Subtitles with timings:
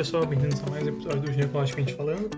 [0.00, 2.30] pessoal, bem-vindos a mais um episódio do Ginecologicamente Falando.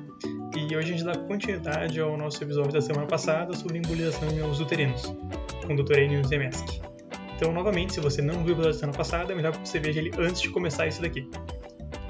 [0.57, 4.35] E hoje a gente dá continuidade ao nosso episódio da semana passada sobre embolização em
[4.35, 5.15] miolos uterinos,
[5.65, 6.01] com o Dr.
[6.01, 6.83] Enio Zemeski.
[7.37, 9.79] Então, novamente, se você não viu o episódio da semana passada, é melhor que você
[9.79, 11.31] veja ele antes de começar esse daqui.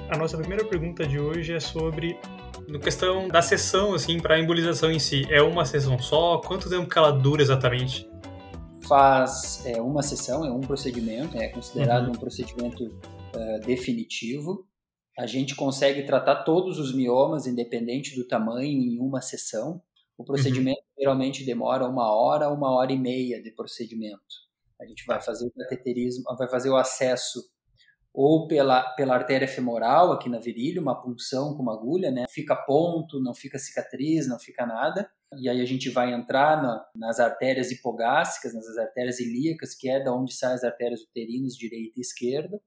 [0.09, 2.19] A nossa primeira pergunta de hoje é sobre
[2.67, 6.39] no questão da sessão, assim, para a embolização em si, é uma sessão só?
[6.39, 8.09] Quanto tempo que ela dura exatamente?
[8.89, 12.13] Faz é, uma sessão, é um procedimento, é considerado uhum.
[12.13, 14.67] um procedimento uh, definitivo.
[15.19, 19.83] A gente consegue tratar todos os miomas, independente do tamanho, em uma sessão.
[20.17, 20.95] O procedimento uhum.
[20.99, 24.43] geralmente demora uma hora, uma hora e meia de procedimento.
[24.81, 27.41] A gente vai fazer o cateterismo, vai fazer o acesso
[28.15, 32.27] ou pela, pela artéria femoral aqui na virilha, uma punção com uma agulha, né?
[32.29, 35.11] Fica ponto, não fica cicatriz, não fica nada.
[35.39, 40.03] E aí a gente vai entrar na, nas artérias hipogástricas, nas artérias ilíacas, que é
[40.03, 42.61] da onde saem as artérias uterinas direita e esquerda.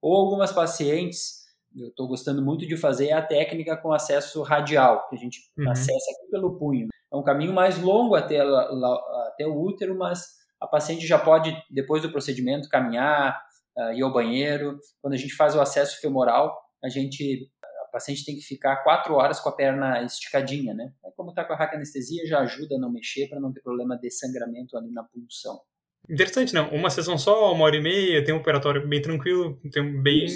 [0.00, 1.43] Ou algumas pacientes,
[1.76, 5.70] eu estou gostando muito de fazer a técnica com acesso radial, que a gente uhum.
[5.70, 6.88] acessa aqui pelo punho.
[7.12, 10.26] É um caminho mais longo até, até o útero, mas
[10.60, 13.40] a paciente já pode, depois do procedimento, caminhar,
[13.76, 14.78] uh, ir ao banheiro.
[15.00, 17.50] Quando a gente faz o acesso femoral, a gente
[17.82, 20.92] a paciente tem que ficar quatro horas com a perna esticadinha, né?
[21.16, 24.10] Como está com a raquianestesia, já ajuda a não mexer para não ter problema de
[24.10, 25.60] sangramento ali na punção.
[26.08, 26.68] Interessante, não?
[26.70, 30.26] Uma sessão só, uma hora e meia, tem um operatório bem tranquilo, tem bem,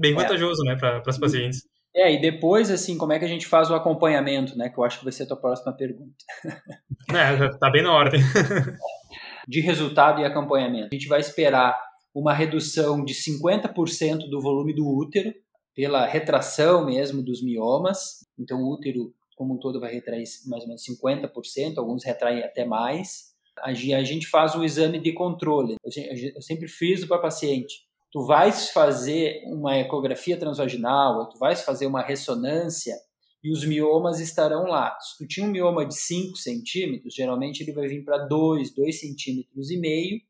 [0.00, 0.14] bem é.
[0.14, 1.62] vantajoso, né, para as pacientes.
[1.96, 4.68] É, e depois, assim, como é que a gente faz o acompanhamento, né?
[4.68, 6.14] Que eu acho que vai ser a tua próxima pergunta.
[7.08, 8.20] É, tá bem na ordem.
[9.46, 10.88] De resultado e acompanhamento.
[10.90, 11.80] A gente vai esperar
[12.12, 15.32] uma redução de 50% do volume do útero,
[15.72, 18.26] pela retração mesmo dos miomas.
[18.36, 22.64] Então, o útero, como um todo, vai retrair mais ou menos 50%, alguns retraem até
[22.64, 23.35] mais.
[23.60, 25.76] A gente faz um exame de controle.
[25.84, 27.86] Eu sempre friso para paciente.
[28.12, 32.94] Tu vais fazer uma ecografia transvaginal, ou tu vais fazer uma ressonância
[33.42, 34.98] e os miomas estarão lá.
[35.00, 38.98] Se tu tinha um mioma de 5 centímetros, geralmente ele vai vir para 2, 2
[38.98, 40.20] centímetros e meio,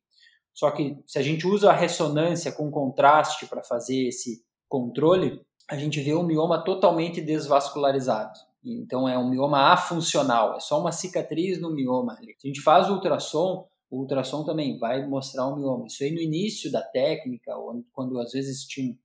[0.53, 5.77] só que se a gente usa a ressonância com contraste para fazer esse controle, a
[5.77, 8.39] gente vê um mioma totalmente desvascularizado.
[8.75, 12.17] Então é um mioma afuncional, é só uma cicatriz no mioma.
[12.17, 15.87] Se a gente faz o ultrassom, o ultrassom também vai mostrar o mioma.
[15.87, 17.53] Isso aí no início da técnica,
[17.93, 18.97] quando às vezes tinham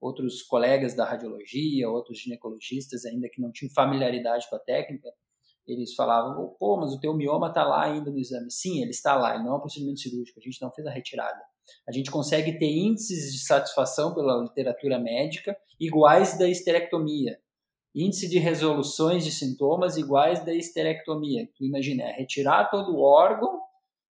[0.00, 5.10] outros colegas da radiologia, outros ginecologistas ainda que não tinham familiaridade com a técnica,
[5.66, 8.50] eles falavam, pô, mas o teu mioma está lá ainda no exame.
[8.50, 10.90] Sim, ele está lá, ele não é um procedimento cirúrgico, a gente não fez a
[10.90, 11.40] retirada.
[11.86, 17.38] A gente consegue ter índices de satisfação pela literatura médica iguais da esterectomia.
[17.94, 21.48] Índice de resoluções de sintomas iguais da esterectomia.
[21.56, 23.60] Tu imagina, é retirar todo o órgão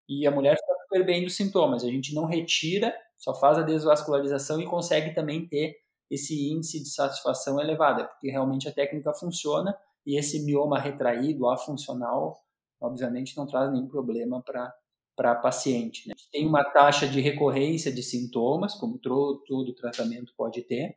[0.08, 1.82] e a mulher está super bem dos sintomas.
[1.82, 5.76] A gente não retira, só faz a desvascularização e consegue também ter
[6.10, 12.42] esse índice de satisfação elevado, porque realmente a técnica funciona e esse mioma retraído, afuncional,
[12.80, 14.74] obviamente não traz nenhum problema para
[15.20, 16.08] para paciente.
[16.08, 16.14] Né?
[16.32, 20.96] Tem uma taxa de recorrência de sintomas, como todo tratamento pode ter.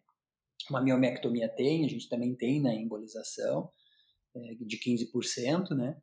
[0.69, 3.69] Uma miomectomia tem, a gente também tem na embolização,
[4.35, 5.95] é, de 15%, né?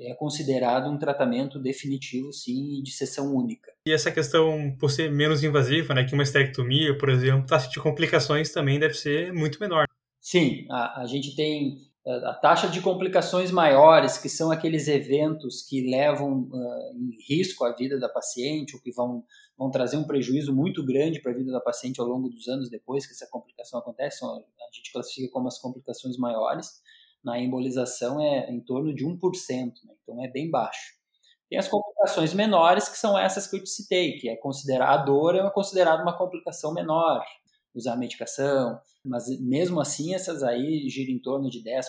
[0.00, 3.72] É considerado um tratamento definitivo, sim, de sessão única.
[3.86, 7.68] E essa questão, por ser menos invasiva, né, que uma esterectomia, por exemplo, a taxa
[7.68, 9.86] de complicações também deve ser muito menor.
[10.20, 15.82] Sim, a, a gente tem a taxa de complicações maiores, que são aqueles eventos que
[15.90, 19.24] levam uh, em risco a vida da paciente ou que vão,
[19.56, 22.70] vão trazer um prejuízo muito grande para a vida da paciente ao longo dos anos
[22.70, 26.82] depois que essa complicação acontece, a gente classifica como as complicações maiores.
[27.22, 29.18] Na embolização é em torno de 1%,
[29.84, 29.94] né?
[30.02, 30.96] então é bem baixo.
[31.50, 34.96] Tem as complicações menores, que são essas que eu te citei, que é considerar a
[34.98, 37.24] dor é considerada uma complicação menor,
[37.78, 41.84] usar medicação, mas mesmo assim essas aí giram em torno de 10%.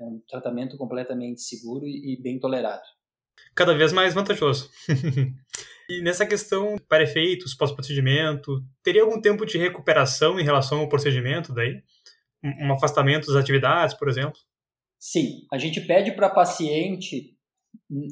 [0.00, 2.82] É um tratamento completamente seguro e bem tolerado.
[3.54, 4.70] Cada vez mais vantajoso.
[5.88, 11.52] e nessa questão para efeitos, pós-procedimento, teria algum tempo de recuperação em relação ao procedimento
[11.52, 11.82] daí?
[12.42, 14.38] Um afastamento das atividades, por exemplo?
[14.98, 17.36] Sim, a gente pede para a paciente,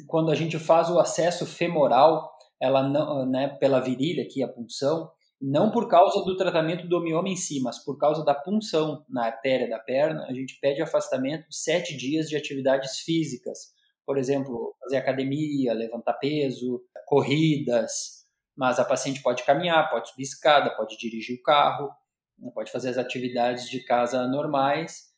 [0.06, 2.30] quando a gente faz o acesso femoral,
[2.60, 5.10] ela não, né, pela virilha aqui, a punção,
[5.40, 9.26] não por causa do tratamento do mioma em si, mas por causa da punção na
[9.26, 13.72] artéria da perna, a gente pede afastamento de sete dias de atividades físicas.
[14.04, 18.26] Por exemplo, fazer academia, levantar peso, corridas,
[18.56, 21.90] mas a paciente pode caminhar, pode subir escada, pode dirigir o carro,
[22.38, 25.10] né, pode fazer as atividades de casa normais,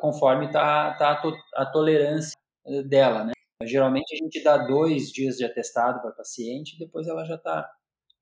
[0.00, 1.22] conforme está tá
[1.54, 2.38] a tolerância
[2.88, 3.24] dela.
[3.24, 3.32] Né?
[3.64, 7.34] Geralmente a gente dá dois dias de atestado para a paciente e depois ela já
[7.34, 7.68] está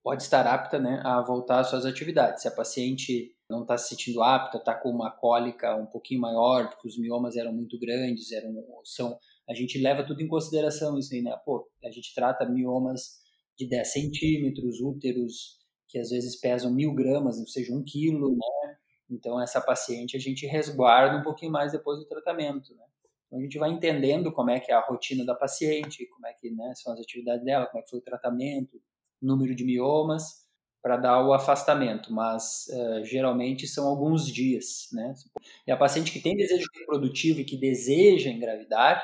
[0.05, 2.43] pode estar apta né, a voltar às suas atividades.
[2.43, 6.69] Se a paciente não está se sentindo apta, está com uma cólica um pouquinho maior,
[6.69, 8.55] porque os miomas eram muito grandes, eram
[8.85, 9.19] são
[9.49, 11.35] a gente leva tudo em consideração isso aí, né?
[11.45, 13.19] Pô, a gente trata miomas
[13.59, 15.59] de 10 centímetros, úteros
[15.89, 18.77] que às vezes pesam mil gramas, ou seja, um quilo, né?
[19.11, 22.85] Então essa paciente a gente resguarda um pouquinho mais depois do tratamento, né?
[23.27, 26.35] Então a gente vai entendendo como é que é a rotina da paciente, como é
[26.35, 28.81] que né, são as atividades dela, como é que foi o tratamento,
[29.25, 30.45] número de miomas,
[30.85, 35.15] para dar o afastamento, mas uh, geralmente são alguns dias, né?
[35.67, 39.03] E a paciente que tem desejo reprodutivo e que deseja engravidar,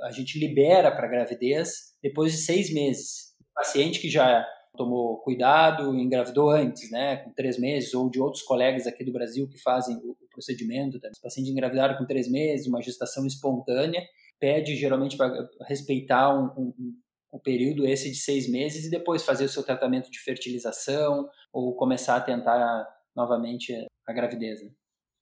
[0.00, 3.34] a gente libera para gravidez depois de seis meses.
[3.38, 8.18] O paciente que já tomou cuidado e engravidou antes, né, com três meses, ou de
[8.18, 11.10] outros colegas aqui do Brasil que fazem o, o procedimento, tá?
[11.12, 14.02] os pacientes engravidaram com três meses, uma gestação espontânea,
[14.38, 15.30] pede geralmente para
[15.68, 16.94] respeitar um, um,
[17.32, 21.74] o período esse de seis meses e depois fazer o seu tratamento de fertilização ou
[21.76, 23.72] começar a tentar novamente
[24.06, 24.62] a gravidez.
[24.62, 24.70] Né?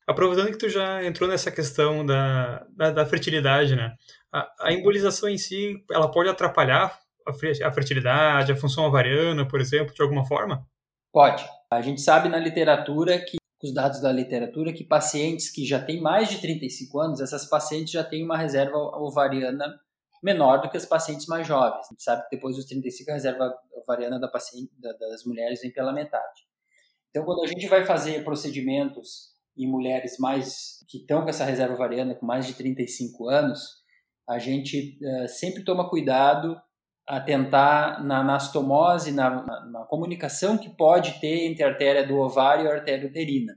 [0.06, 3.94] Aproveitando que tu já entrou nessa questão da, da, da fertilidade, né?
[4.32, 7.30] A, a, embolização em si, ela pode atrapalhar a,
[7.66, 10.66] a fertilidade, a função ovariana, por exemplo, de alguma forma?
[11.12, 11.44] Pode.
[11.70, 16.00] A gente sabe na literatura que os dados da literatura que pacientes que já têm
[16.00, 19.78] mais de 35 anos, essas pacientes já têm uma reserva ovariana
[20.22, 21.86] menor do que as pacientes mais jovens.
[21.86, 25.60] A gente sabe que depois dos 35 a reserva ovariana da paciente, da, das mulheres
[25.60, 26.46] vem pela metade.
[27.10, 31.74] Então, quando a gente vai fazer procedimentos em mulheres mais que estão com essa reserva
[31.74, 33.78] ovariana com mais de 35 anos,
[34.28, 36.60] a gente uh, sempre toma cuidado
[37.06, 42.16] a tentar na anastomose, na, na, na, comunicação que pode ter entre a artéria do
[42.16, 43.54] ovário e a artéria uterina.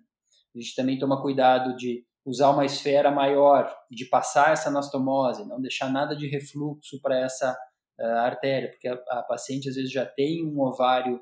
[0.55, 5.59] A gente também toma cuidado de usar uma esfera maior, de passar essa anastomose, não
[5.59, 7.57] deixar nada de refluxo para essa
[7.99, 11.21] uh, artéria, porque a, a, paciente às vezes já tem um ovário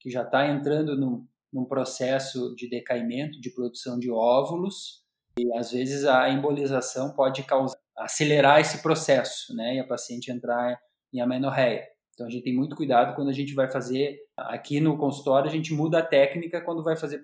[0.00, 5.04] que já está entrando num, num processo de decaimento, de produção de óvulos,
[5.38, 10.80] e às vezes a embolização pode causar, acelerar esse processo, né, e a paciente entrar
[11.12, 11.86] em amenorreia.
[12.20, 15.52] Então a gente tem muito cuidado quando a gente vai fazer aqui no consultório, a
[15.52, 17.22] gente muda a técnica quando vai fazer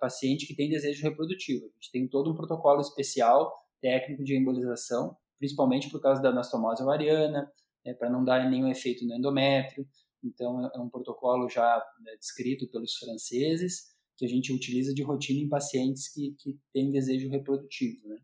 [0.00, 1.66] paciente que tem desejo reprodutivo.
[1.66, 6.82] A gente tem todo um protocolo especial técnico de embolização, principalmente por causa da anastomose
[6.82, 7.48] ovariana,
[7.86, 9.86] né, para não dar nenhum efeito no endométrio.
[10.24, 15.38] Então é um protocolo já né, descrito pelos franceses que a gente utiliza de rotina
[15.38, 18.08] em pacientes que, que têm desejo reprodutivo.
[18.08, 18.16] Né?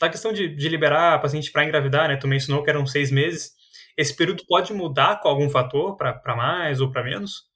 [0.00, 2.16] A questão de, de liberar paciente para engravidar, né?
[2.16, 3.58] Tu mencionou que eram seis meses.
[4.00, 7.50] Esse período pode mudar com algum fator para mais ou para menos?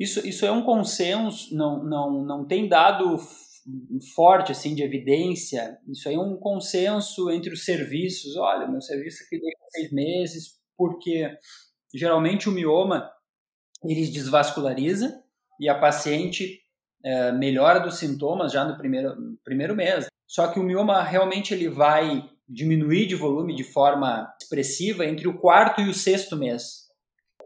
[0.00, 3.18] Isso, isso é um consenso, não, não, não tem dado
[4.14, 5.76] forte assim de evidência.
[5.86, 8.34] Isso aí é um consenso entre os serviços.
[8.38, 11.36] Olha, meu serviço aqui deu seis meses, porque
[11.94, 13.12] geralmente o mioma
[13.84, 15.22] ele desvasculariza
[15.60, 16.62] e a paciente
[17.04, 19.14] é, melhora dos sintomas já no primeiro,
[19.44, 20.06] primeiro mês.
[20.26, 25.38] Só que o mioma realmente ele vai diminuir de volume de forma expressiva entre o
[25.38, 26.88] quarto e o sexto mês.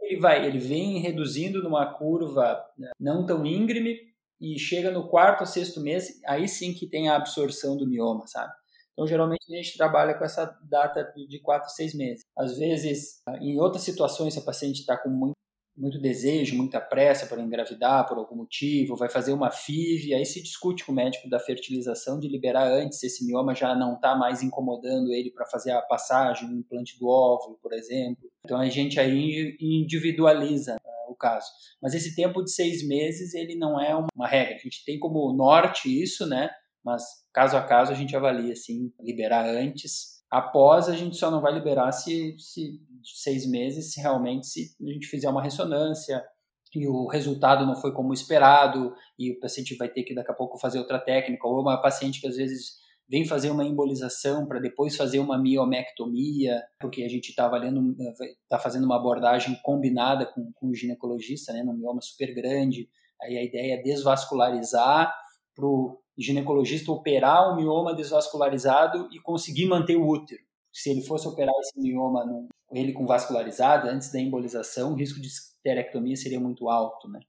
[0.01, 3.99] Ele vai, ele vem reduzindo numa curva né, não tão íngreme
[4.41, 8.27] e chega no quarto ou sexto mês, aí sim que tem a absorção do mioma,
[8.27, 8.53] sabe?
[8.93, 12.25] Então, geralmente a gente trabalha com essa data de quatro, seis meses.
[12.37, 15.37] Às vezes, em outras situações, se a paciente está com muito
[15.77, 20.43] muito desejo, muita pressa para engravidar por algum motivo, vai fazer uma FIV, aí se
[20.43, 24.15] discute com o médico da fertilização de liberar antes se esse mioma já não está
[24.15, 28.31] mais incomodando ele para fazer a passagem, o implante do óvulo, por exemplo.
[28.45, 31.51] Então a gente aí individualiza uh, o caso.
[31.81, 34.57] Mas esse tempo de seis meses ele não é uma regra.
[34.57, 36.51] A gente tem como norte isso, né?
[36.85, 37.03] Mas
[37.33, 41.53] caso a caso a gente avalia assim, liberar antes Após, a gente só não vai
[41.53, 46.25] liberar se, se seis meses, se realmente se a gente fizer uma ressonância
[46.75, 50.35] e o resultado não foi como esperado e o paciente vai ter que daqui a
[50.35, 54.59] pouco fazer outra técnica ou uma paciente que às vezes vem fazer uma embolização para
[54.59, 57.95] depois fazer uma miomectomia, porque a gente está avaliando,
[58.43, 62.89] está fazendo uma abordagem combinada com, com o ginecologista, né, num mioma super grande.
[63.21, 65.13] Aí a ideia é desvascularizar
[65.55, 70.43] para o ginecologista operar o mioma desvascularizado e conseguir manter o útero.
[70.73, 75.21] Se ele fosse operar esse mioma, no, ele com vascularizado, antes da embolização, o risco
[75.21, 77.21] de esterectomia seria muito alto, né?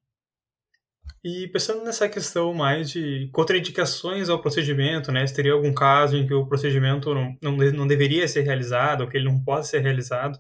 [1.23, 5.25] E pensando nessa questão mais de contraindicações ao procedimento, né?
[5.25, 9.09] Se teria algum caso em que o procedimento não, não, não deveria ser realizado, ou
[9.09, 10.39] que ele não pode ser realizado?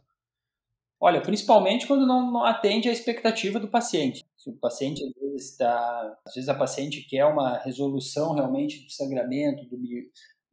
[1.05, 4.23] Olha, principalmente quando não, não atende à expectativa do paciente.
[4.37, 8.89] Se o paciente às vezes está, às vezes a paciente quer uma resolução realmente do
[8.89, 9.77] sangramento, do,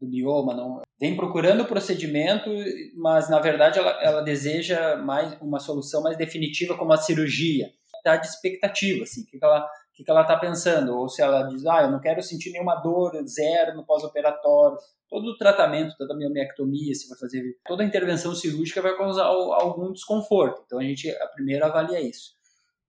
[0.01, 2.51] do mioma, não vem procurando o procedimento,
[2.97, 7.71] mas na verdade ela, ela deseja mais uma solução mais definitiva como a cirurgia.
[7.99, 9.65] Está de expectativa, assim, que ela,
[10.01, 12.77] que, que ela está pensando, ou se ela diz, ah, eu não quero sentir nenhuma
[12.77, 14.79] dor, zero no pós-operatório.
[15.09, 19.25] Todo o tratamento, toda a miomectomia, se vai fazer, toda a intervenção cirúrgica vai causar
[19.25, 20.63] algum desconforto.
[20.65, 22.33] Então a gente a primeira avalia isso.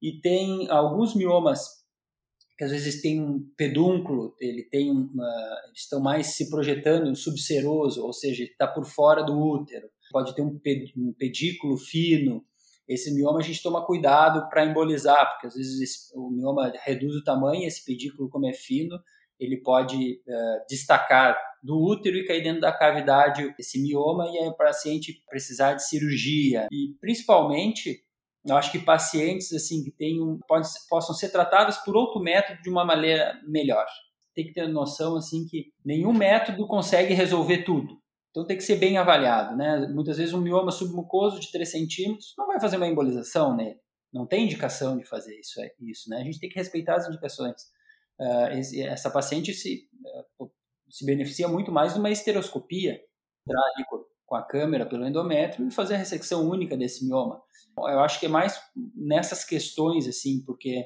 [0.02, 1.82] E tem alguns miomas
[2.58, 7.16] que às vezes tem um pedúnculo, ele tem uma, eles estão mais se projetando um
[7.16, 9.90] subseroso, ou seja, está por fora do útero.
[10.12, 10.60] Pode ter um,
[11.18, 12.46] pedículo fino,
[12.94, 17.16] esse mioma a gente toma cuidado para embolizar, porque às vezes esse, o mioma reduz
[17.16, 19.00] o tamanho, esse pedículo, como é fino,
[19.40, 24.54] ele pode uh, destacar do útero e cair dentro da cavidade esse mioma e o
[24.54, 26.68] paciente precisar de cirurgia.
[26.72, 28.04] E principalmente,
[28.46, 32.70] eu acho que pacientes assim que tenham, pode, possam ser tratados por outro método de
[32.70, 33.86] uma maneira melhor.
[34.36, 38.01] Tem que ter noção assim que nenhum método consegue resolver tudo.
[38.32, 39.88] Então tem que ser bem avaliado, né?
[39.88, 43.80] Muitas vezes um mioma submucoso de 3 centímetros não vai fazer uma embolização nele.
[44.12, 46.18] Não tem indicação de fazer isso, é, isso né?
[46.18, 47.62] A gente tem que respeitar as indicações.
[48.20, 49.90] Uh, essa paciente se,
[50.40, 50.52] uh,
[50.90, 53.02] se beneficia muito mais de uma esteroscopia,
[53.46, 53.86] entrar ali
[54.26, 57.42] com a câmera pelo endométrio e fazer a ressecção única desse mioma.
[57.78, 58.62] Eu acho que é mais
[58.96, 60.86] nessas questões, assim, porque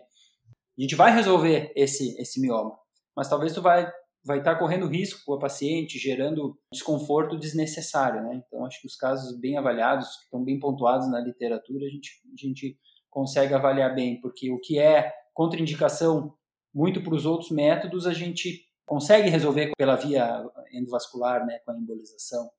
[0.78, 2.76] a gente vai resolver esse, esse mioma,
[3.16, 3.92] mas talvez tu vai
[4.26, 8.42] vai estar correndo risco com a paciente, gerando desconforto desnecessário, né?
[8.46, 12.10] Então, acho que os casos bem avaliados, que estão bem pontuados na literatura, a gente,
[12.34, 12.78] a gente
[13.10, 16.34] consegue avaliar bem, porque o que é contraindicação
[16.74, 21.78] muito para os outros métodos, a gente consegue resolver pela via endovascular, né, com a
[21.78, 22.50] embolização.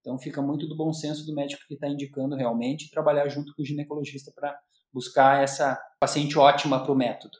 [0.00, 3.62] Então, fica muito do bom senso do médico que está indicando realmente trabalhar junto com
[3.62, 4.58] o ginecologista para
[4.92, 7.38] buscar essa paciente ótima para o método.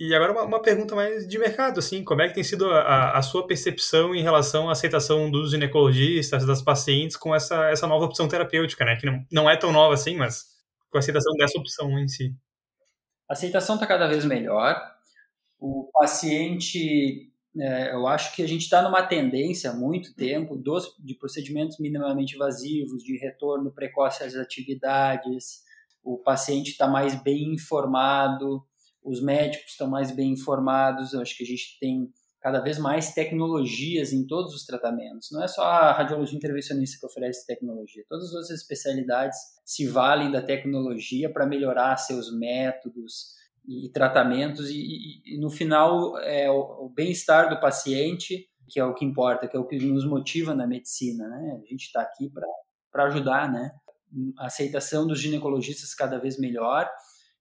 [0.00, 3.18] E agora uma, uma, pergunta mais de mercado, assim, como é que tem sido a,
[3.18, 8.06] a, sua percepção em relação à aceitação dos ginecologistas, das pacientes com essa, essa nova
[8.06, 8.96] opção terapêutica, né?
[8.96, 10.46] Que não, não é tão nova assim, mas
[10.90, 12.34] com a aceitação dessa opção em si.
[13.28, 14.80] A aceitação está cada vez melhor.
[15.58, 20.94] O paciente, é, eu acho que a gente está numa tendência há muito tempo dos,
[20.98, 25.62] de procedimentos minimamente invasivos, de retorno precoce às atividades.
[26.02, 28.64] O paciente está mais bem informado
[29.06, 32.10] os médicos estão mais bem informados, eu acho que a gente tem
[32.40, 35.30] cada vez mais tecnologias em todos os tratamentos.
[35.32, 40.30] Não é só a radiologia intervencionista que oferece tecnologia, todas as outras especialidades se valem
[40.30, 43.34] da tecnologia para melhorar seus métodos
[43.68, 48.84] e tratamentos, e, e, e no final é o, o bem-estar do paciente que é
[48.84, 51.60] o que importa, que é o que nos motiva na medicina, né?
[51.62, 52.30] A gente está aqui
[52.90, 53.70] para ajudar, né?
[54.38, 56.88] A aceitação dos ginecologistas cada vez melhor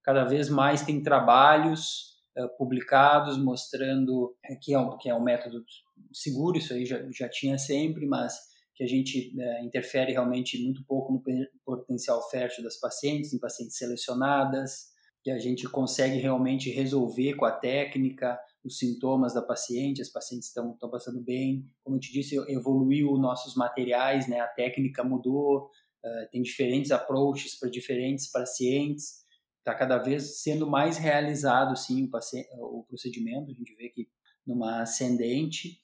[0.05, 5.65] cada vez mais tem trabalhos uh, publicados mostrando que é, um, que é um método
[6.13, 8.37] seguro, isso aí já, já tinha sempre, mas
[8.75, 11.23] que a gente uh, interfere realmente muito pouco no
[11.65, 14.93] potencial fértil das pacientes, em pacientes selecionadas,
[15.23, 20.49] que a gente consegue realmente resolver com a técnica os sintomas da paciente, as pacientes
[20.49, 21.65] estão, estão passando bem.
[21.83, 24.39] Como eu te disse, evoluiu nossos materiais, né?
[24.39, 25.65] a técnica mudou,
[26.03, 29.24] uh, tem diferentes approaches para diferentes pacientes,
[29.65, 32.07] está cada vez sendo mais realizado sim
[32.53, 34.07] o, o procedimento, a gente vê que
[34.45, 35.79] numa ascendente,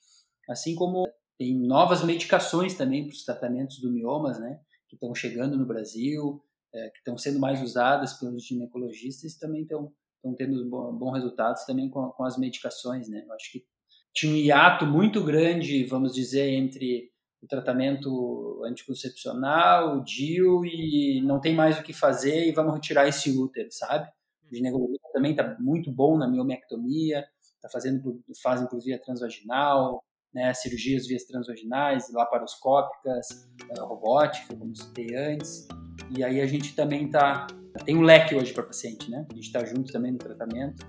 [0.48, 5.58] assim como tem novas medicações também para os tratamentos do miomas, né, que estão chegando
[5.58, 9.92] no Brasil, é, que estão sendo mais usadas pelos ginecologistas também estão
[10.24, 13.24] estão tendo bons resultados também com, com as medicações, né?
[13.26, 13.66] Eu acho que
[14.14, 17.10] tinha um hiato muito grande, vamos dizer, entre
[17.42, 23.08] o tratamento anticoncepcional, o DIU, e não tem mais o que fazer e vamos retirar
[23.08, 24.08] esse útero, sabe?
[24.50, 30.54] O ginecologista também está muito bom na miomectomia, está fazendo fazem por via transvaginal, né,
[30.54, 33.28] cirurgias vias transvaginais, laparoscópicas,
[33.70, 35.68] uh, robótica, como citei antes.
[36.16, 37.48] E aí a gente também tá
[37.86, 39.26] tem um leque hoje para paciente, né?
[39.30, 40.86] A gente está junto também no tratamento.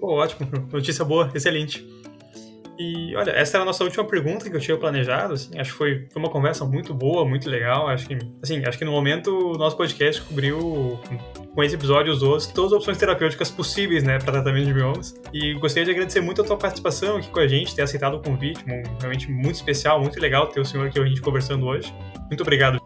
[0.00, 1.86] Pô, ótimo, notícia boa, excelente.
[2.78, 5.34] E olha, essa era a nossa última pergunta que eu tinha planejado.
[5.34, 7.88] Assim, acho que foi, foi uma conversa muito boa, muito legal.
[7.88, 10.98] Acho que, assim, acho que no momento o nosso podcast cobriu,
[11.54, 15.14] com esse episódio, outros, todas as opções terapêuticas possíveis, né, para tratamento de miomas.
[15.32, 18.22] E gostaria de agradecer muito a tua participação aqui com a gente, ter aceitado o
[18.22, 18.62] convite.
[19.00, 21.92] Realmente muito especial, muito legal ter o senhor aqui a gente conversando hoje.
[22.28, 22.85] Muito obrigado.